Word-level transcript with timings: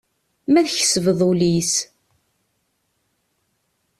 Ma 0.51 0.61
tkesbeḍ 0.65 1.19
ul-is. 1.29 1.73